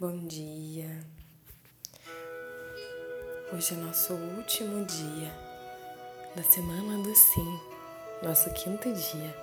Bom 0.00 0.26
dia. 0.26 1.06
Hoje 3.52 3.74
é 3.74 3.76
nosso 3.76 4.14
último 4.14 4.82
dia 4.86 5.30
da 6.34 6.42
semana 6.42 7.02
do 7.02 7.14
sim, 7.14 7.60
nosso 8.22 8.48
quinto 8.54 8.90
dia. 8.90 9.36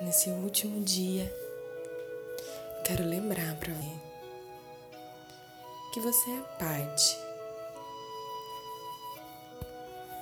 Nesse 0.00 0.30
último 0.30 0.82
dia, 0.82 1.32
quero 2.84 3.04
lembrar 3.04 3.54
para 3.60 3.72
você 3.72 4.00
que 5.94 6.00
você 6.00 6.28
é 6.28 6.42
parte 6.58 7.16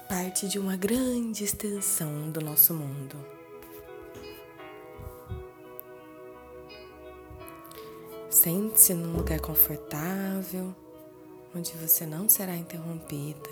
parte 0.07 0.47
de 0.49 0.59
uma 0.59 0.77
grande 0.77 1.45
extensão 1.45 2.31
do 2.31 2.43
nosso 2.43 2.75
mundo. 2.75 3.38
Sente-se 8.41 8.95
num 8.95 9.17
lugar 9.17 9.41
confortável, 9.41 10.73
onde 11.53 11.73
você 11.73 12.07
não 12.07 12.29
será 12.29 12.55
interrompida. 12.55 13.51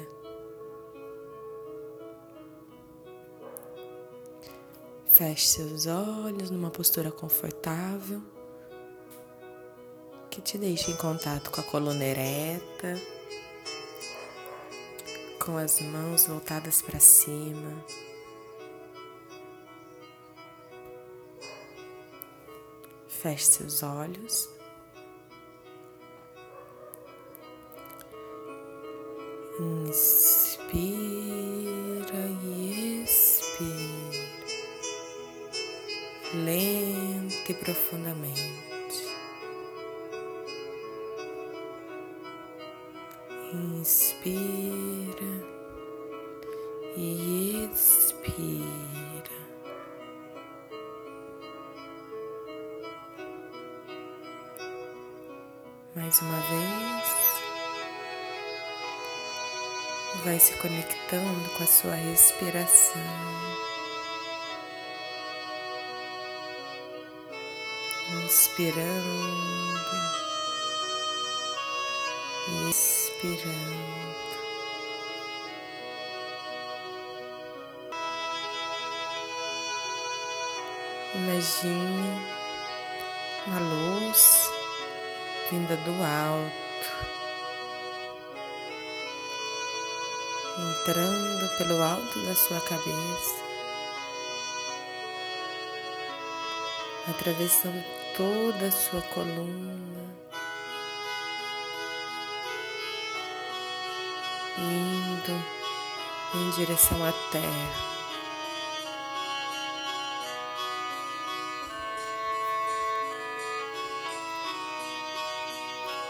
Feche 5.11 5.45
seus 5.45 5.87
olhos 5.89 6.51
numa 6.51 6.71
postura 6.71 7.11
confortável 7.11 8.23
que 10.31 10.41
te 10.41 10.57
deixe 10.57 10.93
em 10.93 10.97
contato 10.97 11.51
com 11.51 11.61
a 11.61 11.65
coluna 11.65 12.05
ereta, 12.05 12.95
com 15.45 15.57
as 15.57 15.81
mãos 15.81 16.29
voltadas 16.29 16.81
para 16.81 17.01
cima. 17.01 17.85
Feche 23.09 23.47
seus 23.47 23.83
olhos. 23.83 24.56
Inspira 29.59 30.85
e 32.45 33.03
expira, 33.03 34.29
lenta 36.35 37.53
e 37.53 37.55
profundamente. 37.55 39.07
Inspira 43.55 45.33
e 46.95 47.67
expira. 47.73 48.37
Mais 55.95 56.21
uma 56.21 56.41
vez. 56.43 57.26
Vai 60.25 60.39
se 60.39 60.53
conectando 60.55 61.49
com 61.51 61.63
a 61.63 61.67
sua 61.67 61.95
respiração. 61.95 63.03
Inspirando 68.25 69.77
e 72.49 72.71
expirando. 72.71 74.07
Imagine 81.15 82.21
uma 83.47 83.61
luz 83.61 84.51
vinda 85.51 85.77
do 85.77 85.93
alto 86.03 86.66
entrando 90.59 91.49
pelo 91.59 91.83
alto 91.83 92.19
da 92.25 92.35
sua 92.35 92.59
cabeça, 92.61 93.45
atravessando 97.09 97.85
toda 98.17 98.67
a 98.67 98.73
sua 98.73 99.03
coluna, 99.03 100.01
indo 104.59 105.45
em 106.35 106.51
direção 106.53 107.05
à 107.05 107.13
terra. 107.31 107.97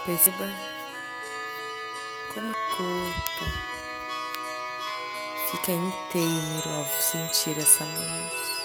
Perceba 0.04 0.48
como 2.32 2.50
o 2.50 2.76
corpo 2.76 3.75
fica 5.56 5.72
inteiro 5.72 6.70
ao 6.70 6.84
sentir 7.00 7.56
essa 7.58 7.84
luz. 7.84 8.56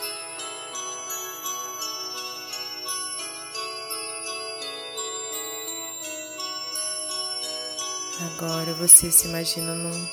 Agora 8.33 8.73
você 8.73 9.11
se 9.11 9.27
imagina 9.27 9.73
num 9.73 10.07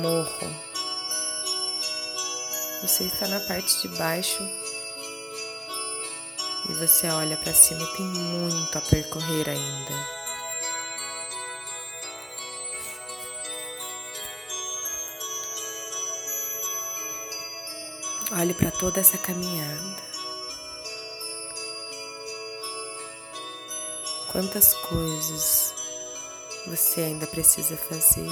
morro. 0.00 0.68
Você 2.82 3.04
está 3.04 3.26
na 3.26 3.40
parte 3.40 3.82
de 3.82 3.88
baixo 3.96 4.42
e 6.68 6.74
você 6.74 7.08
olha 7.08 7.36
para 7.36 7.52
cima 7.52 7.82
e 7.82 7.96
tem 7.96 8.06
muito 8.06 8.78
a 8.78 8.80
percorrer 8.82 9.48
ainda. 9.48 10.17
Olhe 18.30 18.52
para 18.52 18.70
toda 18.70 19.00
essa 19.00 19.16
caminhada. 19.16 19.96
Quantas 24.30 24.74
coisas 24.74 25.74
você 26.66 27.00
ainda 27.00 27.26
precisa 27.26 27.74
fazer? 27.74 28.30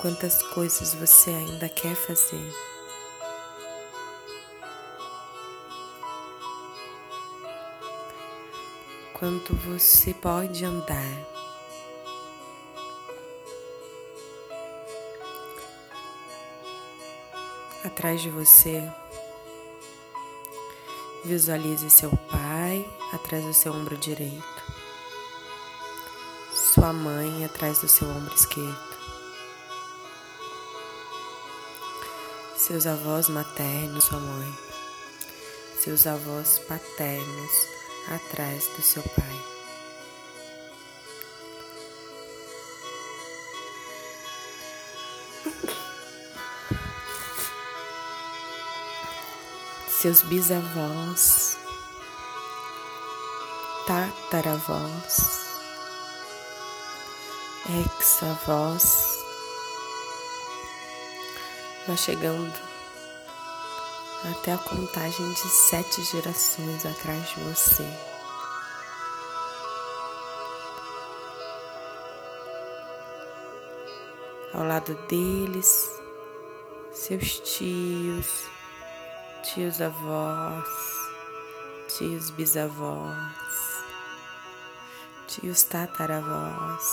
Quantas 0.00 0.40
coisas 0.44 0.94
você 0.94 1.30
ainda 1.30 1.68
quer 1.68 1.96
fazer? 1.96 2.54
Quanto 9.12 9.56
você 9.56 10.14
pode 10.14 10.64
andar? 10.64 11.29
Atrás 17.84 18.20
de 18.20 18.30
você. 18.30 18.88
Visualize 21.24 21.90
seu 21.90 22.10
pai 22.30 22.88
atrás 23.12 23.44
do 23.44 23.52
seu 23.52 23.72
ombro 23.72 23.96
direito, 23.96 24.62
sua 26.54 26.92
mãe 26.92 27.44
atrás 27.44 27.78
do 27.80 27.88
seu 27.88 28.08
ombro 28.08 28.34
esquerdo, 28.34 28.96
seus 32.56 32.86
avós 32.86 33.28
maternos, 33.28 34.04
sua 34.04 34.18
mãe, 34.18 34.58
seus 35.78 36.06
avós 36.06 36.58
paternos 36.60 37.52
atrás 38.08 38.66
do 38.76 38.82
seu 38.82 39.02
pai. 39.02 39.59
Seus 50.00 50.22
bisavós, 50.22 51.58
tataravós, 53.86 55.42
ex-avós, 57.68 59.18
vai 61.86 61.98
chegando 61.98 62.58
até 64.30 64.54
a 64.54 64.58
contagem 64.58 65.34
de 65.34 65.48
sete 65.68 66.02
gerações 66.04 66.86
atrás 66.86 67.28
de 67.28 67.40
você. 67.42 67.86
Ao 74.54 74.64
lado 74.64 74.94
deles, 75.08 75.90
seus 76.90 77.38
tios, 77.40 78.48
tios 79.42 79.80
avós, 79.80 80.68
tios 81.96 82.30
bisavós, 82.30 83.16
tios 85.26 85.62
tataravós. 85.62 86.84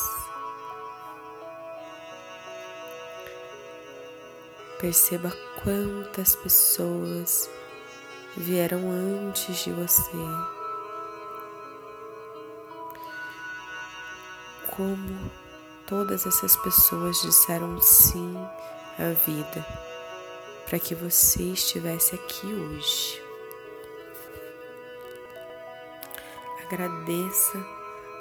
Perceba 4.80 5.32
quantas 5.64 6.36
pessoas 6.36 7.50
vieram 8.38 8.92
antes 8.92 9.64
de 9.64 9.72
você. 9.72 10.18
Como 14.76 15.32
todas 15.88 16.26
essas 16.26 16.56
pessoas 16.58 17.20
disseram 17.22 17.82
sim 17.82 18.36
à 19.00 19.12
vida 19.26 19.97
para 20.68 20.80
que 20.80 20.94
você 20.94 21.44
estivesse 21.44 22.16
aqui 22.16 22.46
hoje. 22.46 23.24
Agradeça 26.66 27.58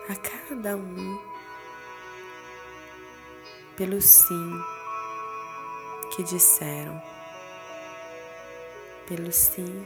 a 0.08 0.14
cada 0.14 0.76
um 0.76 1.20
pelo 3.76 4.00
sim 4.00 4.52
que 6.14 6.22
disseram, 6.22 7.02
pelo 9.08 9.32
sim 9.32 9.84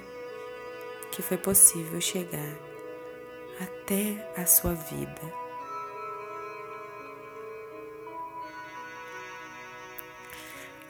que 1.11 1.23
foi 1.23 1.39
possível 1.39 1.99
chegar 1.99 2.55
até 3.59 4.33
a 4.37 4.45
sua 4.45 4.75
vida. 4.75 5.50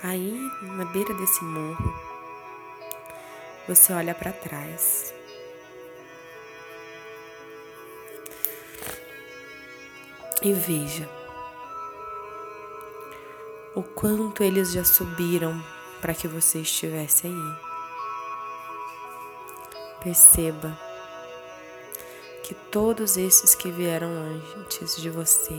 Aí, 0.03 0.51
na 0.63 0.87
beira 0.87 1.13
desse 1.13 1.45
morro, 1.45 1.95
você 3.69 3.93
olha 3.93 4.15
para 4.15 4.33
trás. 4.33 5.13
E 10.43 10.55
veja 10.55 11.07
o 13.75 13.83
quanto 13.83 14.43
eles 14.43 14.73
já 14.73 14.83
subiram 14.85 15.63
para 16.01 16.15
que 16.15 16.27
você 16.27 16.61
estivesse 16.61 17.27
aí. 17.27 17.55
Perceba 20.03 20.79
que 22.43 22.55
todos 22.55 23.19
esses 23.19 23.55
que 23.55 23.71
vieram 23.71 24.09
antes 24.09 24.97
de 24.97 25.11
você, 25.11 25.55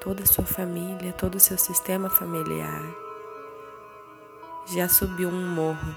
toda 0.00 0.24
a 0.24 0.26
sua 0.26 0.44
família, 0.44 1.12
todo 1.12 1.36
o 1.36 1.40
seu 1.40 1.56
sistema 1.56 2.10
familiar, 2.10 2.82
já 4.70 4.86
subiu 4.86 5.30
um 5.30 5.48
morro, 5.54 5.96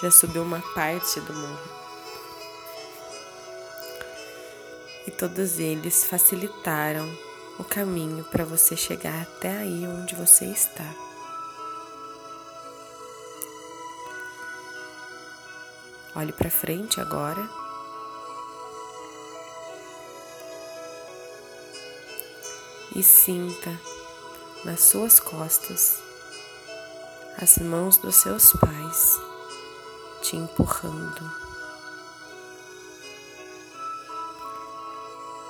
já 0.00 0.10
subiu 0.10 0.42
uma 0.42 0.60
parte 0.72 1.20
do 1.20 1.34
morro. 1.34 1.82
E 5.06 5.10
todos 5.10 5.58
eles 5.58 6.04
facilitaram 6.04 7.08
o 7.58 7.64
caminho 7.64 8.22
para 8.24 8.44
você 8.44 8.76
chegar 8.76 9.22
até 9.22 9.50
aí 9.50 9.84
onde 9.86 10.14
você 10.14 10.46
está. 10.46 10.84
Olhe 16.14 16.32
para 16.32 16.50
frente 16.50 17.00
agora. 17.00 17.48
E 22.94 23.02
sinta 23.02 23.70
nas 24.64 24.80
suas 24.82 25.18
costas 25.18 26.01
as 27.40 27.58
mãos 27.58 27.96
dos 27.96 28.16
seus 28.16 28.52
pais 28.52 29.20
te 30.22 30.36
empurrando. 30.36 31.30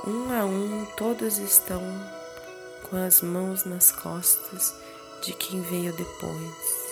Um 0.06 0.32
a 0.32 0.44
um, 0.44 0.86
todos 0.96 1.38
estão 1.38 1.82
com 2.88 2.96
as 2.96 3.20
mãos 3.22 3.64
nas 3.64 3.92
costas 3.92 4.74
de 5.22 5.32
quem 5.32 5.60
veio 5.62 5.92
depois. 5.92 6.82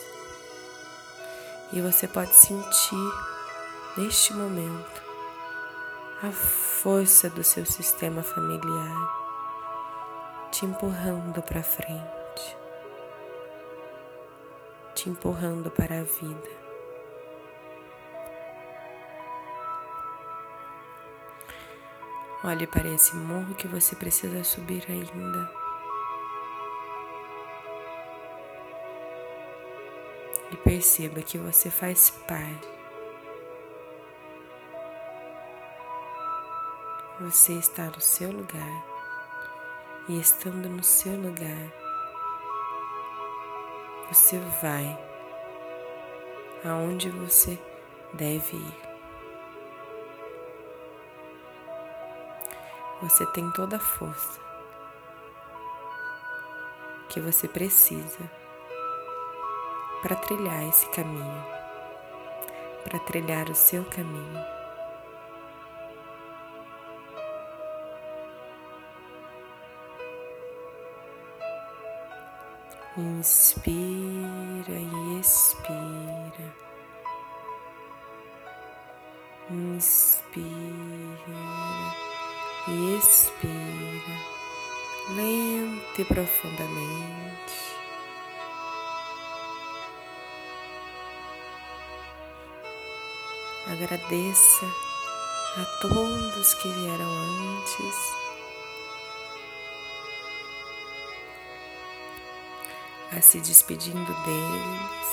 E 1.73 1.81
você 1.81 2.07
pode 2.07 2.35
sentir 2.35 3.13
neste 3.97 4.35
momento 4.35 5.03
a 6.23 6.31
força 6.31 7.31
do 7.31 7.43
seu 7.43 7.65
sistema 7.65 8.23
familiar 8.23 9.21
te 10.51 10.67
empurrando 10.67 11.41
para 11.43 11.63
frente 11.63 12.20
te 14.95 15.09
empurrando 15.09 15.71
para 15.71 16.01
a 16.01 16.03
vida. 16.03 16.61
Olhe 22.43 22.67
para 22.67 22.89
esse 22.89 23.15
morro 23.17 23.55
que 23.55 23.69
você 23.69 23.95
precisa 23.95 24.43
subir 24.43 24.85
ainda. 24.89 25.53
E 30.51 30.57
perceba 30.57 31.21
que 31.21 31.37
você 31.37 31.71
faz 31.71 32.11
parte. 32.27 32.69
Você 37.21 37.53
está 37.53 37.85
no 37.85 38.01
seu 38.01 38.33
lugar. 38.33 38.85
E 40.09 40.19
estando 40.19 40.67
no 40.67 40.83
seu 40.83 41.15
lugar, 41.21 41.73
você 44.11 44.39
vai 44.61 44.99
aonde 46.65 47.09
você 47.11 47.57
deve 48.13 48.57
ir. 48.57 48.91
Você 53.03 53.25
tem 53.27 53.49
toda 53.53 53.77
a 53.77 53.81
força 53.81 54.41
que 57.09 57.21
você 57.21 57.47
precisa 57.47 58.31
para 60.03 60.17
trilhar 60.17 60.69
esse 60.69 60.89
caminho, 60.91 61.45
para 62.83 62.99
trilhar 62.99 63.49
o 63.49 63.55
seu 63.55 63.85
caminho. 63.85 64.60
Inspira 73.01 74.73
e 74.73 75.21
expira. 75.21 76.55
Inspira 79.51 80.51
e 82.69 82.99
expira, 82.99 84.17
lento 85.17 85.99
e 85.99 86.05
profundamente. 86.05 87.55
Agradeça 93.67 94.67
a 95.57 95.65
todos 95.81 96.55
que 96.55 96.69
vieram 96.69 97.11
antes 97.11 98.20
a 103.17 103.21
se 103.21 103.41
despedindo 103.41 104.15
deles. 104.25 105.11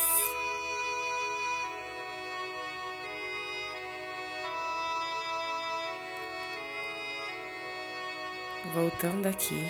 Voltando 8.74 9.28
aqui 9.28 9.64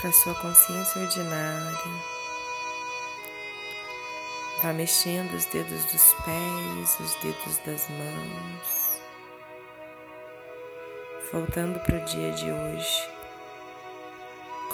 para 0.00 0.12
sua 0.12 0.34
consciência 0.34 1.02
ordinária. 1.02 2.12
Vá 4.62 4.72
mexendo 4.72 5.34
os 5.34 5.44
dedos 5.46 5.84
dos 5.86 6.14
pés, 6.24 7.00
os 7.00 7.14
dedos 7.16 7.58
das 7.66 7.88
mãos. 7.90 9.02
Voltando 11.32 11.78
para 11.80 11.96
o 11.96 12.04
dia 12.04 12.32
de 12.32 12.50
hoje 12.50 13.12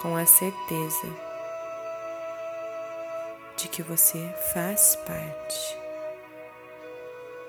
com 0.01 0.17
a 0.17 0.25
certeza 0.25 1.28
de 3.59 3.67
que 3.67 3.83
você 3.83 4.33
faz 4.55 4.95
parte, 5.05 5.79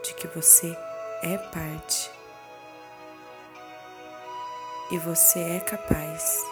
de 0.03 0.11
que 0.15 0.27
você 0.27 0.75
é 1.21 1.37
parte 1.37 2.11
e 4.89 4.97
você 4.97 5.39
é 5.39 5.59
capaz 5.59 6.43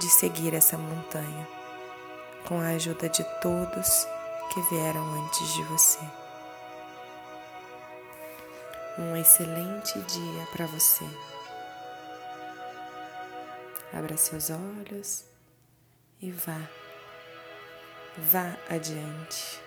de 0.00 0.10
seguir 0.10 0.52
essa 0.52 0.76
montanha 0.76 1.48
com 2.44 2.60
a 2.60 2.70
ajuda 2.70 3.08
de 3.08 3.22
todos 3.40 4.04
que 4.52 4.60
vieram 4.62 5.04
antes 5.24 5.54
de 5.54 5.62
você. 5.64 6.00
Um 8.98 9.16
excelente 9.16 9.96
dia 10.00 10.46
para 10.50 10.66
você. 10.66 11.04
Abra 13.92 14.16
seus 14.16 14.50
olhos 14.50 15.24
e 16.20 16.32
vá 16.32 16.79
Vá 18.20 18.56
adiante. 18.68 19.60